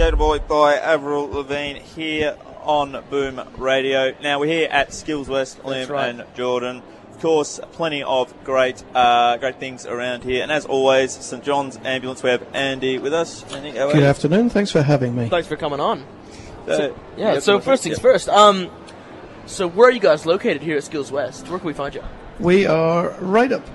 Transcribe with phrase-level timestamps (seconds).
[0.00, 4.14] Skater Boy by Avril Lavigne here on Boom Radio.
[4.22, 6.08] Now we're here at Skills West, Liam right.
[6.08, 6.80] and Jordan.
[7.12, 10.42] Of course, plenty of great, uh, great things around here.
[10.42, 12.22] And as always, St John's Ambulance.
[12.22, 13.44] We have Andy with us.
[13.52, 14.06] Andy, how are Good you?
[14.06, 14.48] afternoon.
[14.48, 15.28] Thanks for having me.
[15.28, 16.06] Thanks for coming on.
[16.66, 17.38] Uh, Yeah.
[17.38, 17.72] So go for it.
[17.72, 18.02] first things Yeah.
[18.02, 18.30] first.
[18.30, 18.70] Um,
[19.44, 21.46] so where are you guys located here at Skills West?
[21.50, 22.02] Where can we find you?
[22.38, 23.66] We are right up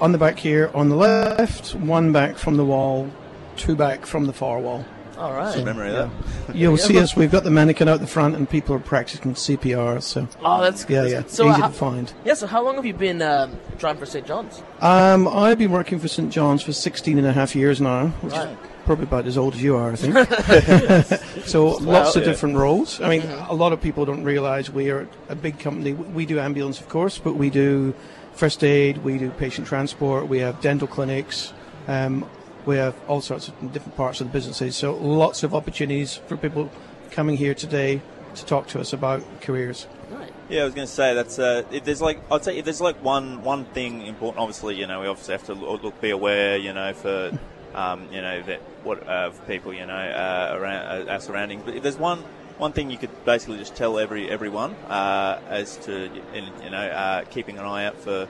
[0.00, 3.10] on the back here on the left, one back from the wall,
[3.58, 4.86] two back from the far wall.
[5.18, 5.64] All right.
[5.64, 6.10] Memory of
[6.46, 6.54] that.
[6.56, 7.16] You'll see us.
[7.16, 10.02] We've got the mannequin out the front, and people are practicing CPR.
[10.02, 11.30] So Oh, that's yeah, that's yeah, good.
[11.30, 12.12] So easy uh, to find.
[12.24, 12.34] yeah.
[12.34, 14.26] So how long have you been um, driving for St.
[14.26, 14.62] John's?
[14.80, 18.34] Um, I've been working for St John's for 16 and a half years now, which
[18.34, 18.48] Right.
[18.50, 20.14] is probably about as old as you are, I think.
[21.46, 22.28] so lots of yeah.
[22.28, 23.00] different roles.
[23.00, 23.50] I mean, Mm-hmm.
[23.50, 25.92] a lot of people don't realise we are a big company.
[25.94, 27.94] We do ambulance, of course, but we do
[28.34, 31.54] first aid, we do patient transport, we have dental clinics,
[31.88, 32.28] um,
[32.66, 34.76] we have all sorts of different parts of the businesses.
[34.76, 36.70] So lots of opportunities for people
[37.10, 38.02] coming here today
[38.34, 39.86] to talk to us about careers.
[40.10, 40.32] Right.
[40.48, 42.80] Yeah, I was going to say that's uh, if there's like I'd say if there's
[42.80, 44.40] like one one thing important.
[44.40, 47.38] Obviously, you know, we obviously have to look, look be aware, you know, for
[47.74, 51.62] um, you know that what uh, people, you know, uh, around uh, our surroundings.
[51.64, 52.22] But if there's one
[52.58, 56.86] one thing you could basically just tell every everyone uh, as to in- you know
[56.86, 58.28] uh, keeping an eye out for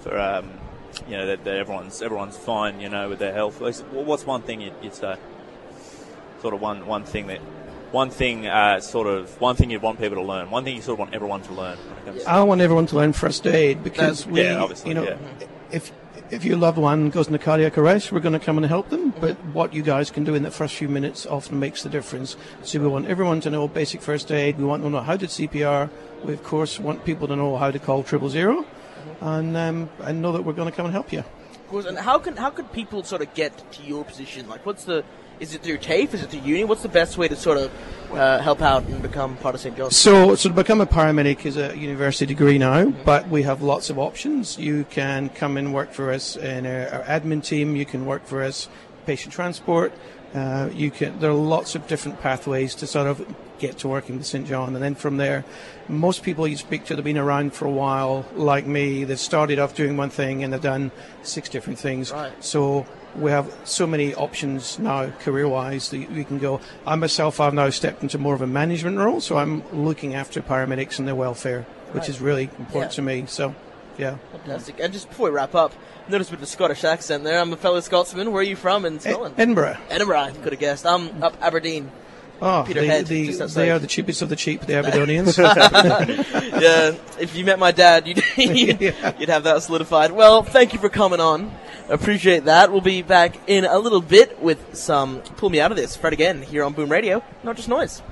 [0.00, 0.50] for um,
[1.08, 3.60] you know that, that everyone's everyone's fine, you know, with their health.
[3.60, 5.16] What's one thing you'd, you'd say?
[6.40, 7.40] Sort of one one thing that.
[7.92, 10.50] One thing, uh, sort of, one thing you'd want people to learn.
[10.50, 11.76] One thing you sort of want everyone to learn.
[11.76, 14.88] when it comes to- I want everyone to learn first aid because we, yeah, obviously,
[14.88, 15.16] you know, yeah.
[15.70, 15.92] if
[16.32, 19.12] if your loved one goes into cardiac arrest, we're going to come and help them.
[19.12, 19.20] Mm-hmm.
[19.20, 22.36] But what you guys can do in the first few minutes often makes the difference.
[22.62, 24.58] So we want everyone to know basic first aid.
[24.58, 25.90] We want to know how to CPR.
[26.24, 28.64] We of course want people to know how to call triple zero.
[29.20, 31.20] And um, and know that we're going to come and help you.
[31.20, 31.86] Of course.
[31.86, 34.48] And how can how could people sort of get to your position?
[34.48, 35.04] Like, what's the
[35.42, 36.14] is it through TAFE?
[36.14, 36.64] Is it through uni?
[36.64, 37.72] What's the best way to sort of
[38.12, 39.76] uh, help out and become part of St.
[39.76, 39.96] John's?
[39.96, 43.90] So, so to become a paramedic is a university degree now, but we have lots
[43.90, 44.56] of options.
[44.56, 47.74] You can come and work for us in our, our admin team.
[47.74, 48.68] You can work for us
[49.06, 49.92] patient transport.
[50.34, 51.18] Uh, you can.
[51.18, 53.24] There are lots of different pathways to sort of
[53.58, 55.44] get to working with St John, and then from there,
[55.88, 59.04] most people you speak to, they've been around for a while, like me.
[59.04, 60.90] They've started off doing one thing and they've done
[61.22, 62.10] six different things.
[62.10, 62.32] Right.
[62.42, 66.60] So we have so many options now, career-wise, that you can go.
[66.86, 70.40] I myself, I've now stepped into more of a management role, so I'm looking after
[70.40, 72.08] paramedics and their welfare, which Right.
[72.08, 72.96] is really important Yeah.
[72.96, 73.24] to me.
[73.28, 73.54] So,
[73.98, 74.16] yeah.
[74.32, 74.80] Fantastic.
[74.80, 75.72] And just before we wrap up,
[76.08, 77.38] notice with the Scottish accent there.
[77.40, 78.32] I'm a fellow Scotsman.
[78.32, 79.34] Where are you from in Scotland?
[79.38, 79.76] Edinburgh.
[79.90, 80.18] Edinburgh.
[80.18, 80.86] I could have guessed.
[80.86, 81.90] I'm up Aberdeen.
[82.44, 85.38] Oh, Peterhead, the, just the, they are the cheapest of the cheap, the Aberdonians.
[86.60, 89.14] yeah, if you met my dad, you'd, you'd, Yeah.
[89.16, 90.10] you'd have that solidified.
[90.10, 91.52] Well, thank you for coming on.
[91.88, 92.72] Appreciate that.
[92.72, 96.12] We'll be back in a little bit with some Pull Me Out of This, Fred
[96.12, 97.22] again, here on Boom Radio.
[97.44, 98.02] Not just noise.